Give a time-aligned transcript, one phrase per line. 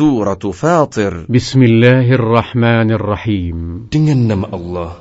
[0.00, 4.91] Surah Fatir بسم الله الرحمن الرحيم Dengan nama Allah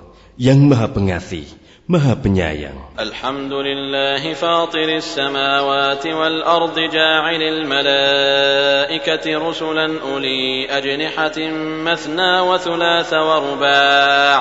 [0.40, 1.44] yang Maha Pengasih,
[1.84, 2.96] Maha Penyayang.
[2.96, 11.38] الحمد لله فاطر السماوات والأرض جاعل الملائكة رسلا أولي أجنحة
[11.84, 14.40] مثنى وثلاث ورباع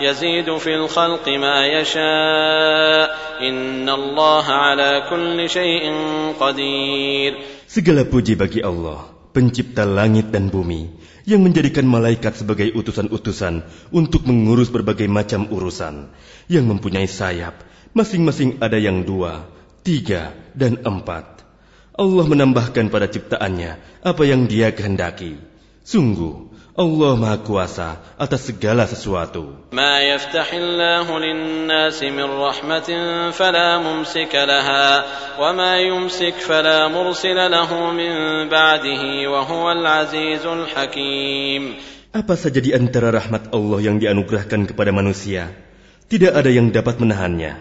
[0.00, 3.08] يزيد في الخلق ما يشاء
[3.40, 5.84] إن الله على كل شيء
[6.40, 7.32] قدير
[7.68, 10.88] Segala puji bagi Allah, pencipta langit dan bumi,
[11.28, 16.08] yang menjadikan malaikat sebagai utusan-utusan untuk mengurus berbagai macam urusan,
[16.48, 17.60] yang mempunyai sayap,
[17.92, 19.44] masing-masing ada yang dua,
[19.84, 21.44] tiga, dan empat.
[21.98, 25.36] Allah menambahkan pada ciptaannya apa yang dia kehendaki.
[25.87, 29.69] Sungguh, Allah Maha Kuasa atas segala sesuatu.
[29.69, 32.89] ما يفتح الله للناس من رحمة
[33.29, 34.87] فلا ممسك لها
[35.37, 38.13] وما يمسك فلا مرسل له من
[38.49, 41.63] بعده وهو العزيز الحكيم
[42.13, 45.49] Apa saja di antara rahmat Allah yang dianugerahkan kepada manusia,
[46.09, 47.57] tidak ada yang dapat menahannya.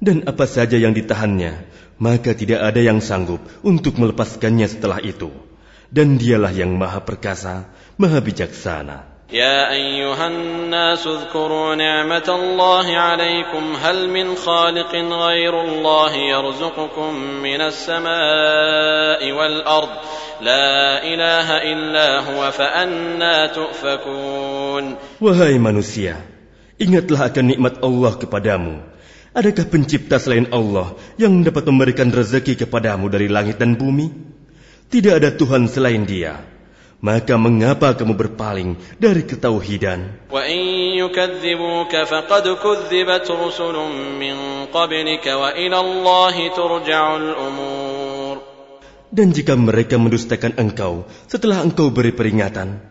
[0.00, 1.64] Dan apa saja yang ditahannya,
[1.96, 5.32] maka tidak ada yang sanggup untuk melepaskannya setelah itu.
[5.94, 9.14] Dan dialah yang maha perkasa, maha bijaksana.
[9.32, 17.10] يا أيها الناس اذكروا نعمة الله عليكم هل من خالق غير الله يرزقكم
[17.42, 19.92] من السماء والأرض
[20.40, 24.84] لا إله إلا هو فأنا تؤفكون
[25.24, 26.20] Wahai manusia,
[26.76, 28.76] ingatlah akan nikmat Allah kepadamu.
[29.34, 34.27] Adakah pencipta selain Allah yang dapat memberikan rezeki kepadamu dari langit dan bumi?
[34.89, 36.41] Tidak ada Tuhan selain dia.
[36.99, 40.27] Maka mengapa kamu berpaling dari ketauhidan?
[49.09, 52.83] Dan jika mereka mendustakan engkau setelah engkau beri peringatan,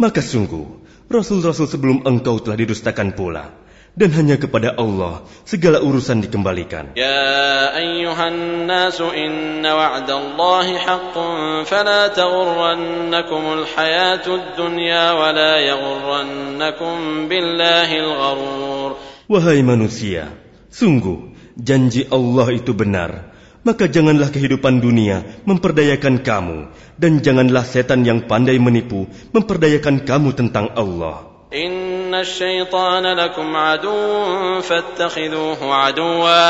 [0.00, 0.66] maka sungguh
[1.12, 3.59] rasul-rasul sebelum engkau telah didustakan pula
[3.98, 6.94] dan hanya kepada Allah segala urusan dikembalikan.
[6.94, 18.90] Ya ayyuhan nasu inna wa'dallahi haqqun fala taghurrannakumul hayatud dunya wa la yaghurrannakum al ghurur.
[19.30, 20.30] Wahai manusia,
[20.74, 23.30] sungguh janji Allah itu benar.
[23.60, 29.04] Maka janganlah kehidupan dunia memperdayakan kamu, dan janganlah setan yang pandai menipu
[29.36, 31.29] memperdayakan kamu tentang Allah.
[31.50, 36.42] إن الشيطان لكم عدو فاتخذوه عدوا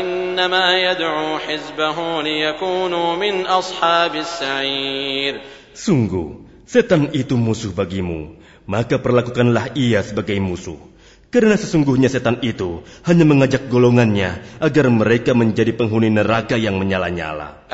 [0.00, 5.34] إنما يدعو حزبه ليكونوا من أصحاب السعير
[5.78, 8.34] Sungguh, setan itu musuh bagimu,
[8.66, 10.80] maka perlakukanlah ia sebagai musuh.
[11.28, 17.68] Karena sesungguhnya setan itu hanya mengajak golongannya agar mereka menjadi penghuni neraka yang menyala-nyala.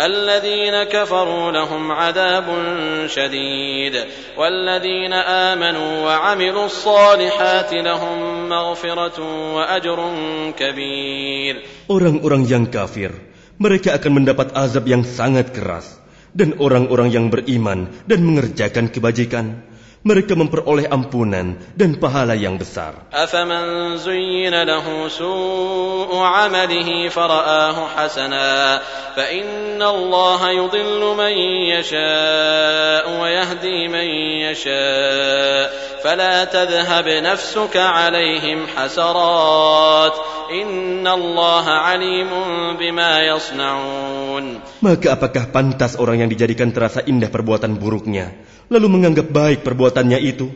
[11.86, 13.14] Orang-orang yang kafir,
[13.62, 16.02] mereka akan mendapat azab yang sangat keras.
[16.34, 19.62] Dan orang-orang yang beriman dan mengerjakan kebajikan
[20.04, 23.08] mereka memperoleh ampunan dan pahala yang besar.
[23.08, 28.82] أفمن زين له سوء عمله فرآه حسنا
[29.16, 31.34] فإن الله يضل من
[31.72, 34.06] يشاء ويهدي من
[34.44, 35.66] يشاء
[36.04, 40.14] فلا تذهب نفسك عليهم حسرات
[40.49, 42.31] إن الله عليم
[42.79, 44.45] بما يصنعون
[44.79, 48.31] Maka apakah pantas orang yang dijadikan terasa indah perbuatan buruknya,
[48.71, 50.47] lalu menganggap baik perbuatannya itu?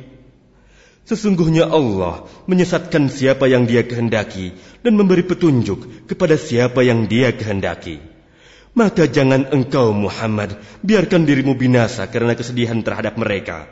[1.04, 8.00] Sesungguhnya Allah menyesatkan siapa yang dia kehendaki dan memberi petunjuk kepada siapa yang dia kehendaki.
[8.74, 13.68] Maka jangan engkau Muhammad biarkan dirimu binasa karena kesedihan terhadap mereka.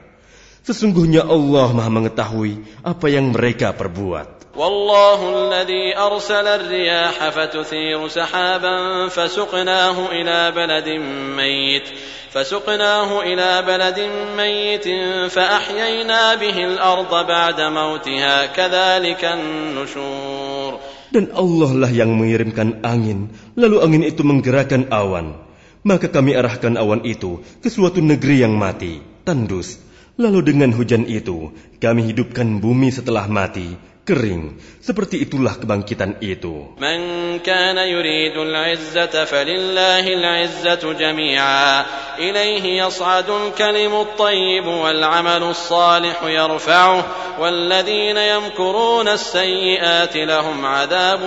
[0.61, 4.34] Sesungguhnya Allah maha mengetahui apa yang mereka perbuat.
[4.55, 10.89] والله الذي أرسل الرياح فتثير سحابا فسقناه إلى بلد
[11.37, 11.87] ميت
[12.31, 13.99] فسقناه إلى بلد
[14.37, 14.87] ميت
[15.31, 20.73] فأحيينا به الأرض بعد موتها كذلك النشور
[21.11, 25.35] Dan Allah lah yang mengirimkan angin, lalu angin itu menggerakkan awan.
[25.83, 29.75] Maka kami arahkan awan itu ke suatu negeri yang mati, tandus.
[30.15, 31.51] Lalu dengan hujan itu,
[31.83, 33.75] kami hidupkan bumi setelah mati,
[34.05, 34.57] kering.
[34.81, 36.73] Seperti itulah kebangkitan itu.
[36.81, 36.99] من
[37.45, 41.85] كان يريد العزة فلله العزة جميعا
[42.19, 47.05] إليه يصعد الكلم الطيب والعمل الصالح يرفعه
[47.39, 51.21] والذين يمكرون السيئات لهم عذاب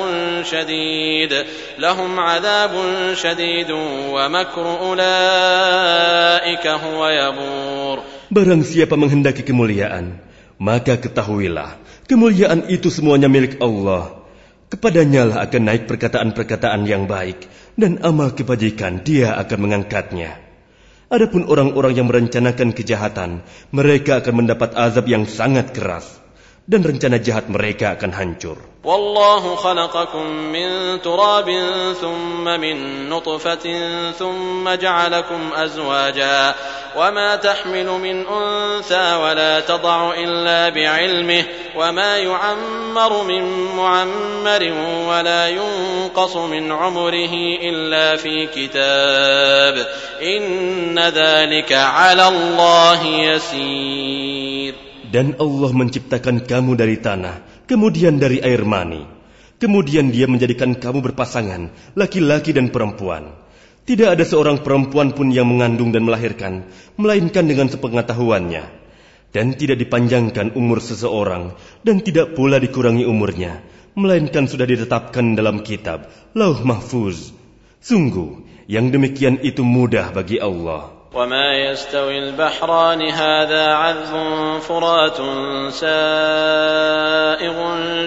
[0.45, 1.33] شديد
[1.79, 2.73] لهم عذاب
[3.15, 3.71] شديد
[4.11, 7.99] ومكر أولئك هو يبور
[8.35, 10.19] Barang siapa menghendaki kemuliaan,
[10.60, 14.20] maka ketahuilah, kemuliaan itu semuanya milik Allah.
[14.70, 20.38] Kepadanya lah akan naik perkataan-perkataan yang baik, dan amal kebajikan dia akan mengangkatnya.
[21.10, 23.42] Adapun orang-orang yang merencanakan kejahatan,
[23.74, 26.19] mereka akan mendapat azab yang sangat keras
[26.69, 28.59] dan rencana jahat mereka akan hancur.
[28.85, 31.49] والله خلقكم من تراب
[32.01, 33.67] ثم من نطفة
[34.13, 36.55] ثم جعلكم أزواجا
[36.97, 41.45] وما تحمل من أنثى ولا تضع إلا بعلمه
[41.77, 43.45] وما يعمر من
[43.77, 44.73] معمر
[45.09, 49.87] ولا ينقص من عمره إلا في كتاب
[50.23, 54.75] إن ذلك على الله يسير
[55.10, 59.02] Dan Allah menciptakan kamu dari tanah, kemudian dari air mani.
[59.58, 63.34] Kemudian dia menjadikan kamu berpasangan, laki-laki dan perempuan.
[63.90, 68.70] Tidak ada seorang perempuan pun yang mengandung dan melahirkan, melainkan dengan sepengetahuannya.
[69.34, 73.66] Dan tidak dipanjangkan umur seseorang, dan tidak pula dikurangi umurnya,
[73.98, 76.06] melainkan sudah ditetapkan dalam kitab,
[76.38, 77.34] lauh mahfuz.
[77.82, 80.99] Sungguh, yang demikian itu mudah bagi Allah.
[81.14, 85.18] وما يستوي البحران هذا عذب فرات
[85.74, 85.98] سائغ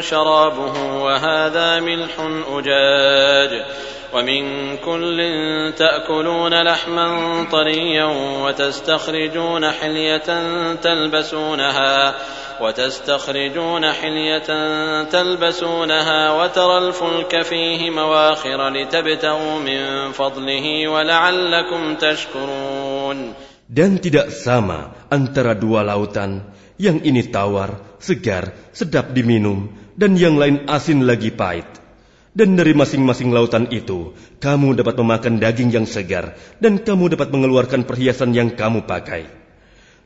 [0.00, 2.12] شرابه وهذا ملح
[2.52, 3.64] أجاج
[4.12, 5.18] ومن كل
[5.76, 7.08] تأكلون لحما
[7.52, 8.04] طريا
[8.44, 10.28] وتستخرجون حلية
[10.74, 12.14] تلبسونها
[12.60, 14.48] وتستخرجون حلية
[15.02, 23.18] تلبسونها وترى الفلك فيه مواخر لتبتغوا من فضله ولعلكم تشكرون
[23.72, 26.44] Dan tidak sama antara dua lautan,
[26.76, 31.81] yang ini tawar, segar, sedap diminum, dan yang lain asin lagi pahit.
[32.32, 36.32] Dan dari masing-masing lautan itu, kamu dapat memakan daging yang segar,
[36.64, 39.28] dan kamu dapat mengeluarkan perhiasan yang kamu pakai.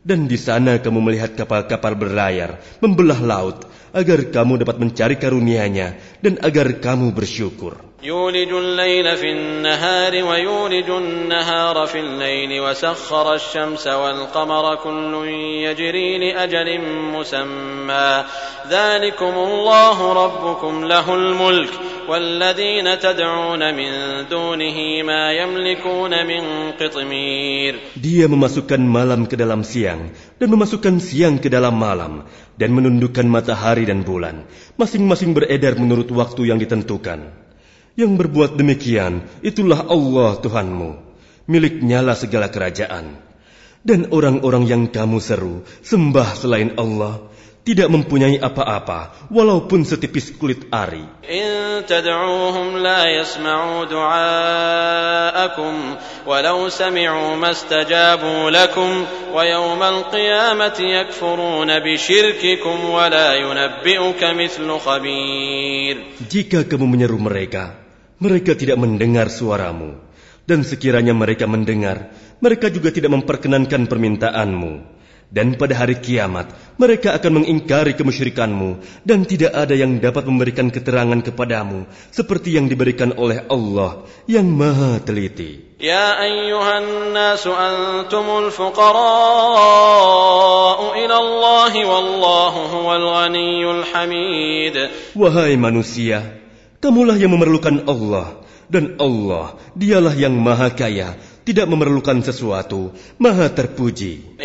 [0.02, 6.42] Dan di sana kamu melihat kapal-kapal berlayar, membelah laut, agar kamu dapat mencari karunia-Nya dan
[6.42, 7.78] agar kamu bersyukur.
[8.02, 15.12] يولج الليل في النهار ويولج النهار في الليل وسخر الشمس والقمر كل
[15.64, 16.68] يجري لأجل
[17.16, 18.24] مسمى
[18.68, 21.72] ذلكم الله ربكم له الملك
[22.08, 23.90] والذين تدعون من
[24.28, 26.42] دونه ما يملكون من
[26.76, 32.28] قطمير Dia memasukkan malam ke dalam siang dan memasukkan siang ke dalam malam
[32.60, 34.44] dan menundukkan matahari dan bulan
[34.76, 37.45] masing-masing beredar menurut waktu yang ditentukan.
[37.96, 40.90] Yang berbuat demikian, itulah Allah Tuhanmu.
[41.48, 43.16] Miliknyalah segala kerajaan.
[43.80, 47.24] Dan orang-orang yang kamu seru, sembah selain Allah,
[47.66, 51.02] tidak mempunyai apa-apa walaupun setipis kulit ari.
[66.30, 67.85] Jika kamu menyeru mereka,
[68.16, 70.00] mereka tidak mendengar suaramu,
[70.48, 74.96] dan sekiranya mereka mendengar, mereka juga tidak memperkenankan permintaanmu.
[75.26, 81.18] Dan pada hari kiamat, mereka akan mengingkari kemusyrikanmu, dan tidak ada yang dapat memberikan keterangan
[81.18, 85.76] kepadamu, seperti yang diberikan oleh Allah yang maha teliti.
[85.82, 88.94] Ya ayyuhan antumul fuqara'u
[91.84, 94.78] wallahu huwal ghaniyul hamid.
[95.18, 96.45] Wahai manusia,
[96.76, 98.36] Kamulah yang memerlukan Allah,
[98.68, 101.16] dan Allah dialah yang maha kaya,
[101.46, 104.36] tidak memerlukan sesuatu, maha terpuji.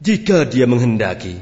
[0.00, 1.36] Jika dia menghendaki,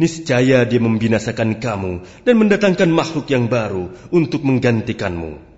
[0.00, 1.92] niscaya dia membinasakan kamu
[2.26, 5.52] dan mendatangkan makhluk yang baru untuk menggantikanmu.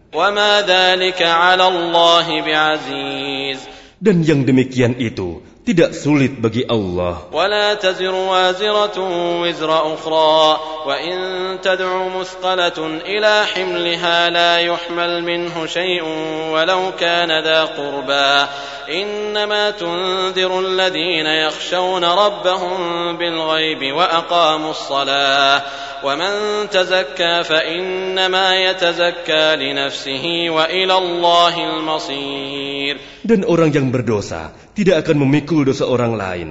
[4.05, 7.25] Dan yang demikian itu tidak sulit bagi Allah.
[7.33, 8.99] ولا تزر وازرة
[9.41, 11.17] وزر أخرى وإن
[11.65, 12.79] تدع مثقلة
[13.09, 16.05] إلى حملها لا يحمل منه شيء
[16.53, 18.47] ولو كان ذا قربى
[18.89, 22.77] إنما تنذر الذين يخشون ربهم
[23.17, 25.63] بالغيب وأقاموا الصلاة
[26.05, 26.33] ومن
[26.71, 35.87] تزكى فإنما يتزكى لنفسه وإلى الله المصير Dan orang yang berdosa tidak akan memikul dosa
[35.87, 36.51] orang lain.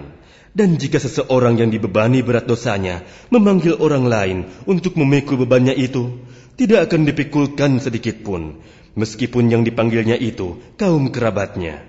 [0.53, 3.01] Dan jika seseorang yang dibebani berat dosanya
[3.33, 4.37] memanggil orang lain
[4.69, 6.21] untuk memikul bebannya itu,
[6.53, 8.61] tidak akan dipikulkan sedikit pun,
[8.93, 11.81] meskipun yang dipanggilnya itu kaum kerabatnya.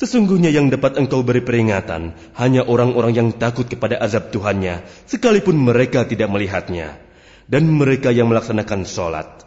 [0.00, 6.08] Sesungguhnya yang dapat engkau beri peringatan hanya orang-orang yang takut kepada azab Tuhannya, sekalipun mereka
[6.08, 6.96] tidak melihatnya,
[7.44, 9.44] dan mereka yang melaksanakan sholat.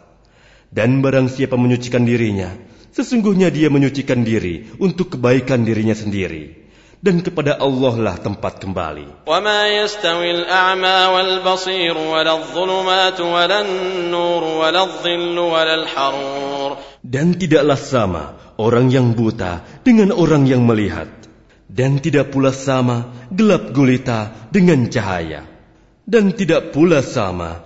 [0.70, 2.54] Dan barang siapa menyucikan dirinya,
[2.96, 6.64] Sesungguhnya dia menyucikan diri untuk kebaikan dirinya sendiri.
[6.96, 9.28] Dan kepada Allah lah tempat kembali.
[17.04, 18.24] Dan tidaklah sama
[18.56, 19.52] orang yang buta
[19.84, 21.12] dengan orang yang melihat.
[21.68, 25.44] Dan tidak pula sama gelap gulita dengan cahaya.
[26.08, 27.65] Dan tidak pula sama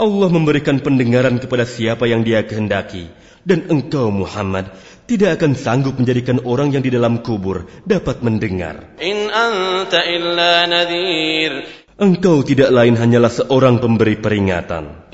[0.00, 3.12] Allah memberikan pendengaran kepada siapa yang dia kehendaki.
[3.44, 4.72] Dan engkau Muhammad
[5.04, 8.96] tidak akan sanggup menjadikan orang yang di dalam kubur dapat mendengar.
[8.96, 11.68] In anta illa nadhir.
[12.00, 15.12] Engkau tidak lain hanyalah seorang pemberi peringatan.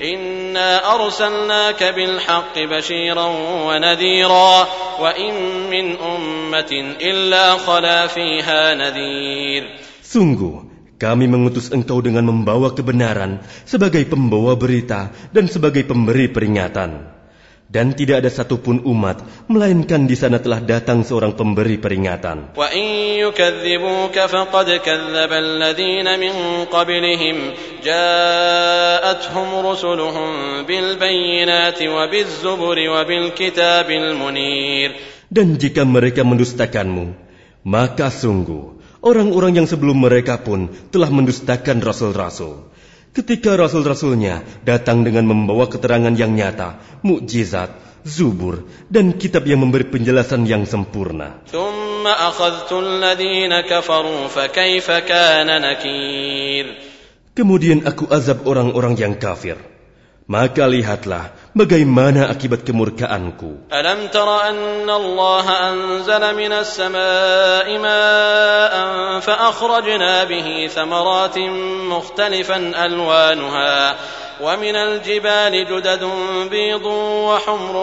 [10.07, 10.66] Sungguh
[10.97, 17.13] kami mengutus engkau dengan membawa kebenaran sebagai pembawa berita dan sebagai pemberi peringatan.
[17.67, 22.57] Dan tidak ada satupun umat, melainkan di sana telah datang seorang pemberi peringatan.
[35.27, 37.05] Dan jika mereka mendustakanmu,
[37.67, 38.76] maka sungguh
[39.07, 42.67] Orang-orang yang sebelum mereka pun telah mendustakan rasul-rasul.
[43.15, 47.71] Ketika rasul-rasulnya datang dengan membawa keterangan yang nyata, mukjizat,
[48.03, 51.39] zubur, dan kitab yang memberi penjelasan yang sempurna.
[57.31, 59.55] Kemudian aku azab orang-orang yang kafir.
[60.27, 63.68] Maka lihatlah bagaimana akibat kemurkaanku.
[63.72, 68.74] ألم تر أن الله أنزل من السماء ماء
[69.20, 71.38] فأخرجنا به ثمرات
[71.90, 73.96] مختلفا ألوانها
[74.42, 76.04] ومن الجبال جدد
[76.50, 76.86] بيض
[77.28, 77.76] وحمر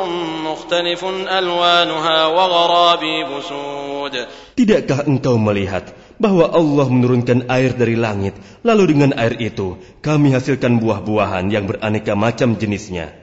[0.43, 1.01] مختلف
[1.39, 4.15] ألوانها وغرابيب سود
[4.59, 10.83] Tidakkah engkau melihat bahwa Allah menurunkan air dari langit, lalu dengan air itu kami hasilkan
[10.83, 13.22] buah-buahan yang beraneka macam jenisnya.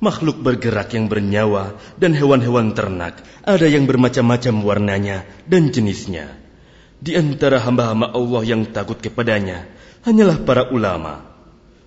[0.00, 6.40] makhluk bergerak yang bernyawa dan hewan-hewan ternak, ada yang bermacam-macam warnanya dan jenisnya.
[7.00, 9.68] Di antara hamba-hamba Allah yang takut kepadanya,
[10.04, 11.28] hanyalah para ulama.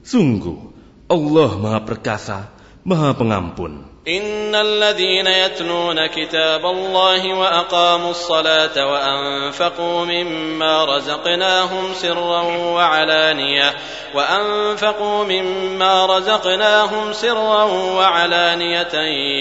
[0.05, 0.73] Sungguh,
[1.09, 2.52] Allah Maha Perkasa,
[2.85, 3.93] Maha Pengampun.
[4.07, 12.41] إن الذين يتلون كتاب الله وأقاموا الصلاة وأنفقوا مما رزقناهم سرا
[12.75, 13.73] وعلانية
[14.15, 17.63] وأنفقوا مما رزقناهم سرا
[17.95, 18.95] وعلانية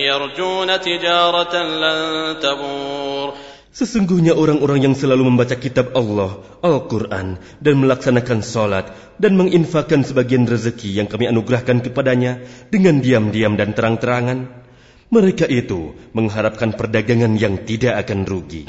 [0.07, 3.35] يرجون تجارة لن تبور
[3.73, 11.00] Sesungguhnya orang-orang yang selalu membaca kitab Allah, Al-Quran, dan melaksanakan sholat, dan menginfakkan sebagian rezeki
[11.00, 14.61] yang kami anugerahkan kepadanya dengan diam-diam dan terang-terangan,
[15.12, 18.69] mereka itu mengharapkan perdagangan yang tidak akan rugi.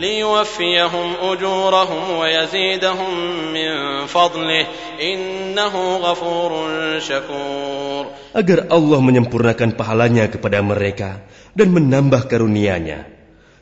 [8.36, 11.24] Agar Allah menyempurnakan pahalanya kepada mereka
[11.56, 13.08] dan menambah karunia-Nya.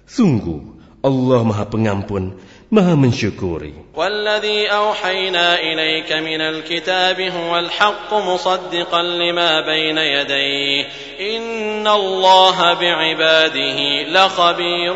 [0.09, 2.34] Sungguh, Allah Maha Pengampun,
[2.70, 3.86] Maha Mensyukuri.
[3.96, 10.84] والذي أوحينا إليك من الكتاب هو الحق مصدقا لما بين يديه
[11.20, 13.78] إن الله بعباده
[14.12, 14.94] لخبير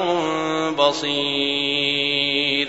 [0.77, 2.69] بصير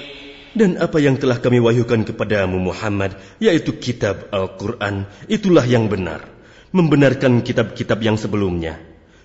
[0.51, 6.27] Dan apa yang telah kami wahyukan kepadamu Muhammad, yaitu kitab Al-Quran, itulah yang benar.
[6.75, 8.75] Membenarkan kitab-kitab yang sebelumnya.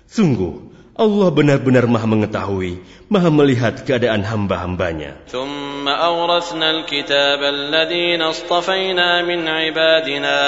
[0.07, 2.76] Sungguh, Allah benar-benar maha mengetahui,
[3.08, 5.24] maha melihat keadaan hamba-hambanya.
[5.24, 10.40] ثم أورثنا الكتاب الذين اصطفينا من عبادنا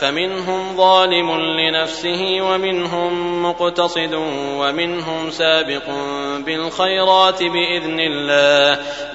[0.00, 1.28] فمنهم ظالم
[1.60, 3.12] لنفسه ومنهم
[3.44, 4.14] مقتصد
[4.56, 5.86] ومنهم سابق
[6.46, 8.68] بالخيرات بإذن الله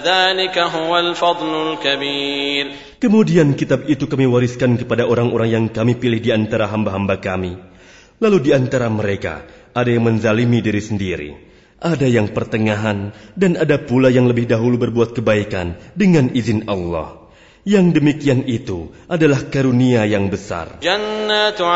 [0.05, 2.65] ذلك هو الفضل الكبير
[3.01, 7.76] Kemudian kitab itu kami wariskan kepada orang-orang yang kami pilih di antara hamba-hamba kami.
[8.17, 9.45] Lalu di antara mereka
[9.77, 11.29] ada yang menzalimi diri sendiri,
[11.77, 17.26] ada yang pertengahan, dan ada pula yang lebih dahulu berbuat kebaikan dengan izin Allah.
[17.67, 20.79] Yang demikian itu adalah karunia yang besar.
[20.79, 21.67] Jannatu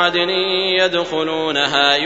[0.79, 1.99] yadkhulunaha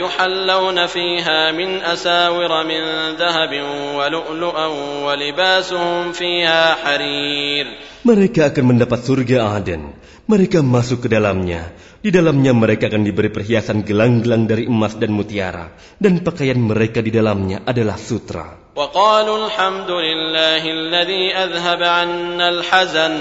[0.90, 2.82] fiha min asawir min
[3.14, 7.78] dhahabin wa lu'lu'an wa libasuhum fiha harir.
[8.02, 9.94] Mereka akan mendapat surga Aden.
[10.26, 11.70] Mereka masuk ke dalamnya.
[12.02, 15.70] Di dalamnya mereka akan diberi perhiasan gelang-gelang dari emas dan mutiara.
[15.94, 18.65] Dan pakaian mereka di dalamnya adalah sutra.
[18.76, 23.14] وقالوا الحمد لله الذي أذهب عنا الحزن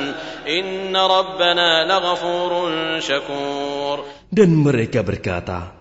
[0.43, 2.51] إن ربنا لغفور
[2.99, 3.97] شكور
[4.35, 5.71] Dan mereka berkata,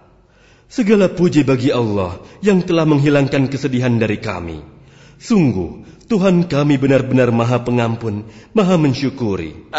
[0.70, 4.73] Segala puji bagi Allah yang telah menghilangkan kesedihan dari kami.
[5.24, 9.72] Sungguh, Tuhan kami benar-benar maha pengampun, maha mensyukuri.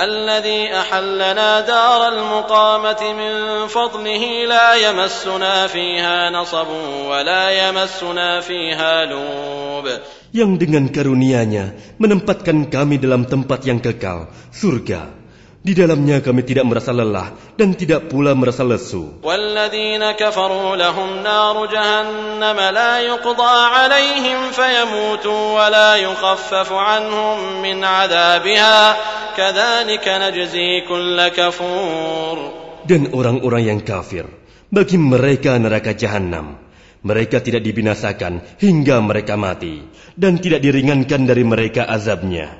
[10.33, 11.65] Yang dengan karunia-Nya
[12.01, 15.24] menempatkan kami dalam tempat yang kekal, surga
[15.64, 19.20] Di dalamnya kami tidak merasa lelah dan tidak pula merasa lesu.
[19.20, 28.78] والذين كفروا لهم نار جهنم لا يقضى عليهم فيموتوا ولا يخفف عنهم من عذابها
[29.36, 32.36] كذلك نجزي كل كفور
[32.88, 34.24] Dan orang-orang yang kafir,
[34.72, 36.56] bagi mereka neraka jahanam.
[37.04, 39.84] Mereka tidak dibinasakan hingga mereka mati,
[40.16, 42.56] dan tidak diringankan dari mereka azabnya.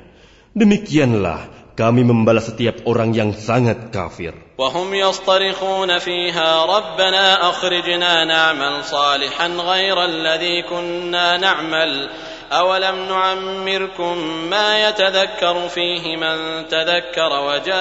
[0.53, 4.34] Demikianlah kami membalas setiap orang yang sangat kafir.
[4.56, 12.10] وهم يصطرخون فيها ربنا أخرجنا نعمل صالحا غير الذي كنا نعمل
[12.52, 14.18] أولم نعمركم
[14.50, 17.80] ما يتذكر فيه من تذكر وجاءكم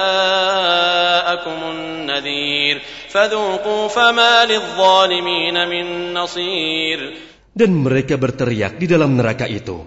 [1.71, 7.15] النذير فذوقوا فما للظالمين من نصير
[7.55, 9.87] Dan mereka berteriak di dalam neraka itu.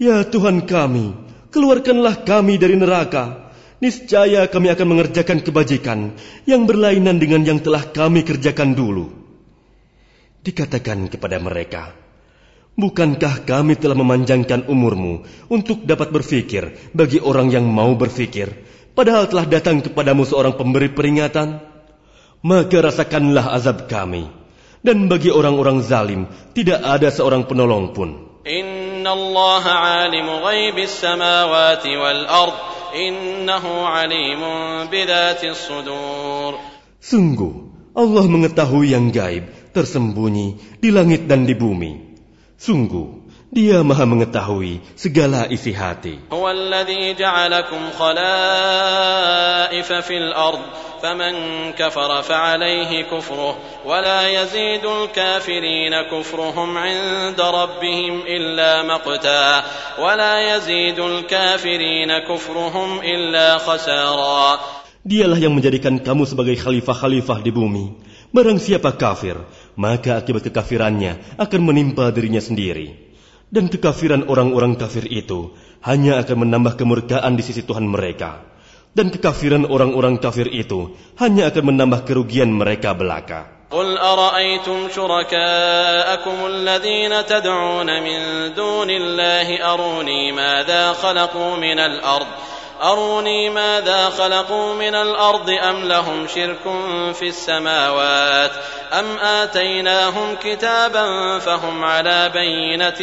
[0.00, 1.12] Ya Tuhan kami,
[1.50, 3.50] keluarkanlah kami dari neraka.
[3.80, 6.12] Niscaya kami akan mengerjakan kebajikan
[6.44, 9.08] yang berlainan dengan yang telah kami kerjakan dulu.
[10.44, 11.96] Dikatakan kepada mereka,
[12.80, 18.52] Bukankah kami telah memanjangkan umurmu untuk dapat berfikir bagi orang yang mau berfikir,
[18.94, 21.60] padahal telah datang kepadamu seorang pemberi peringatan?
[22.40, 24.32] Maka rasakanlah azab kami.
[24.80, 26.24] Dan bagi orang-orang zalim,
[26.56, 28.29] tidak ada seorang penolong pun.
[28.46, 32.52] إن الله عالم غيب السماوات والأرض
[32.94, 34.42] إنه عليم
[34.88, 36.54] بذات الصدور
[37.00, 42.12] Sungguh, Allah mengetahui yang gaib, tersembunyi di langit dan di bumi.
[42.60, 46.18] Sungguh, Dia Maha mengetahui segala isi hati.
[46.32, 50.60] هو الذي جعلكم خلائف في الأرض
[51.01, 51.33] فمن
[51.73, 59.63] كفر فعليه كفره ولا يزيد الكافرين كفرهم عند ربهم إلا مقتا
[59.99, 64.59] ولا يزيد الكافرين كفرهم إلا خسارا
[65.05, 67.93] Dialah yang menjadikan kamu sebagai khalifah-khalifah di bumi.
[68.33, 69.37] Barang siapa kafir,
[69.77, 73.13] maka akibat kekafirannya akan menimpa dirinya sendiri.
[73.53, 75.53] Dan kekafiran orang-orang kafir itu
[75.85, 78.41] hanya akan menambah kemurkaan di sisi Tuhan mereka.
[78.90, 83.60] Dan kekafiran orang-orang kafir itu hanya akan menambah kerugian mereka belaka.
[83.70, 88.18] قل أرأيتم شركاءكم الذين تدعون من
[88.54, 92.26] دون الله أروني ماذا خلقوا من الأرض
[92.82, 96.64] أروني ماذا خلقوا من الأرض أم لهم شرك
[97.12, 98.50] في السماوات
[98.92, 101.04] أم آتيناهم كتابا
[101.38, 103.00] فهم على بينة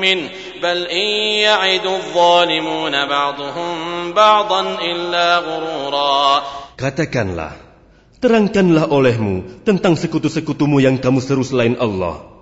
[0.00, 0.28] منه
[0.62, 1.08] بل إن
[1.40, 3.74] يعد الظالمون بعضهم
[4.12, 6.42] بعضا إلا غرورا
[6.74, 7.54] Katakanlah,
[8.18, 12.34] terangkanlah olehmu tentang sekutu-sekutumu yang kamu seru selain Allah.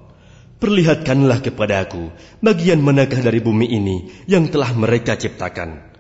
[0.57, 2.09] Perlihatkanlah kepadaku
[2.41, 5.92] bagian manakah dari bumi ini yang telah mereka ciptakan.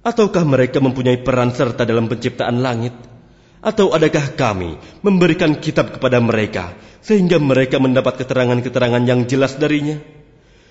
[0.00, 2.96] Ataukah mereka mempunyai peran serta dalam penciptaan langit?
[3.60, 6.72] Atau adakah kami memberikan kitab kepada mereka
[7.04, 10.00] sehingga mereka mendapat keterangan-keterangan yang jelas darinya?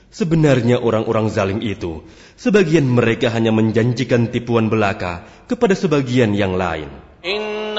[0.09, 2.01] Sebenarnya orang-orang zalim itu,
[2.33, 6.89] sebagian mereka hanya menjanjikan tipuan belaka kepada sebagian yang lain.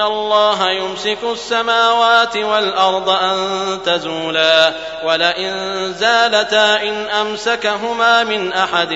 [0.00, 3.36] الله يمسك السماوات والأرض أن
[3.84, 4.58] تزولا
[5.04, 5.52] ولئن
[5.92, 8.92] زالتا إن أمسكهما من أحد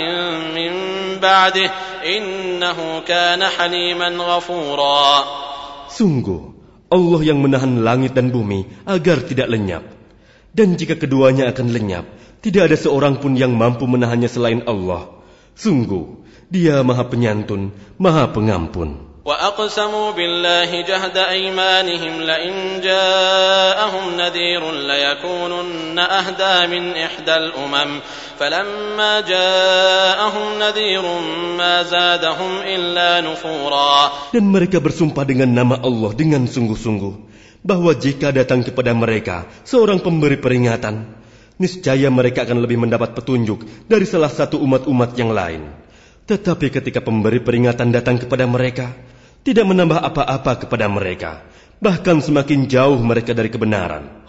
[0.57, 0.73] من
[1.21, 1.69] بعده
[2.05, 5.05] إنه كان حليما غفورا
[5.91, 6.55] Sungguh,
[6.89, 9.83] Allah yang menahan langit dan bumi agar tidak lenyap.
[10.55, 12.07] Dan jika keduanya akan lenyap,
[12.41, 15.11] tidak ada seorang pun yang mampu menahannya selain Allah.
[15.59, 19.14] Sungguh, dia maha penyantun, maha pengampun.
[19.25, 27.91] وأقسموا بالله جهد أيمانهم لئن جاءهم نذير ليكونن أهدى من إحدى الأمم
[28.41, 31.05] فلما جاءهم نذير
[31.61, 33.97] ما زادهم إلا نفورا
[34.33, 37.15] Dan mereka bersumpah dengan nama Allah dengan sungguh-sungguh
[37.61, 41.13] bahwa jika datang kepada mereka seorang pemberi peringatan,
[41.61, 45.91] niscaya mereka akan lebih mendapat petunjuk dari salah satu umat-umat yang lain.
[46.25, 48.95] Tetapi ketika pemberi peringatan datang kepada mereka,
[49.46, 51.46] tidak menambah apa-apa kepada mereka,
[51.78, 54.26] bahkan semakin jauh mereka dari kebenaran.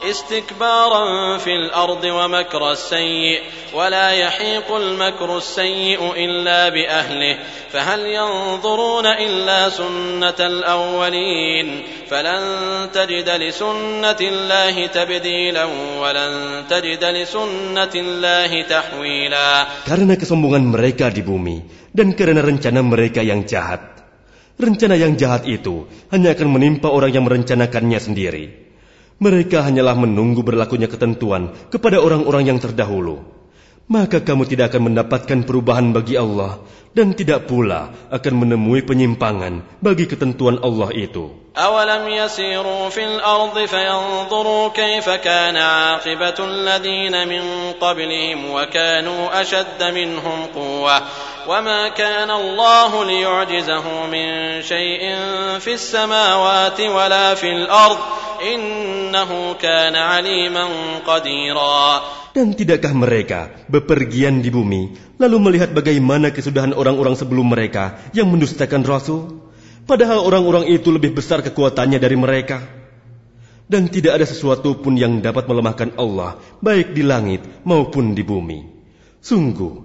[19.88, 23.95] Karena kesombongan mereka di bumi dan karena rencana mereka yang jahat,
[24.62, 28.45] Rencana yang jahat itu hanya akan menimpa orang yang merencanakannya sendiri.
[29.21, 33.21] Mereka hanyalah menunggu berlakunya ketentuan kepada orang-orang yang terdahulu.
[33.89, 36.62] Maka kamu tidak akan mendapatkan perubahan bagi Allah
[36.93, 41.41] dan tidak pula akan menemui penyimpangan bagi ketentuan Allah itu.
[41.52, 47.43] أولم يسيروا في الأرض فينظروا كيف كان عاقبة الذين من
[47.82, 51.02] قبلهم وكانوا أشد منهم قوة
[51.47, 54.28] وما كان الله ليعجزه من
[54.62, 55.02] شيء
[55.60, 57.97] في السماوات ولا في الأرض
[58.41, 60.65] إنه كان عليما
[61.06, 61.86] قديرا
[62.32, 68.88] Dan tidakkah mereka bepergian di bumi, lalu melihat bagaimana kesudahan orang-orang sebelum mereka yang mendustakan
[68.88, 69.52] Rasul?
[69.84, 72.63] Padahal orang-orang itu lebih besar kekuatannya dari mereka.
[73.67, 78.63] Dan tidak ada sesuatu pun yang dapat melemahkan Allah, baik di langit maupun di bumi.
[79.19, 79.85] Sungguh,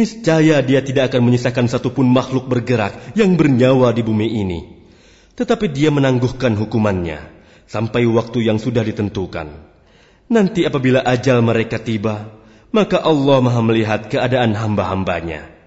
[0.00, 4.60] niscaya dia tidak akan menyisakan satupun makhluk bergerak yang bernyawa di bumi ini.
[5.36, 7.20] Tetapi dia menangguhkan hukumannya
[7.68, 9.52] sampai waktu yang sudah ditentukan.
[10.32, 12.32] Nanti apabila ajal mereka tiba,
[12.72, 15.59] maka Allah maha melihat keadaan hamba-hambanya.